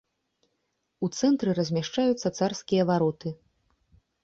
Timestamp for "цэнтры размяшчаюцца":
1.17-2.33